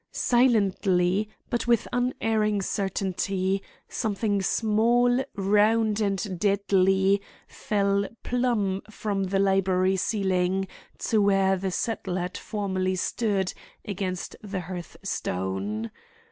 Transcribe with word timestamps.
Silently, 0.13 1.29
but 1.51 1.67
with 1.67 1.87
unerring 1.93 2.59
certainty, 2.59 3.61
something 3.87 4.41
small, 4.41 5.23
round, 5.35 6.01
and 6.01 6.39
deadly, 6.39 7.21
fell 7.47 8.07
plumb 8.23 8.81
from 8.89 9.25
the 9.25 9.37
library 9.37 9.95
ceiling 9.95 10.67
to 10.97 11.21
where 11.21 11.55
the 11.55 11.69
settle 11.69 12.15
had 12.15 12.35
formerly 12.35 12.95
stood 12.95 13.53
against 13.85 14.35
the 14.41 14.61
hearthstone. 14.61 15.91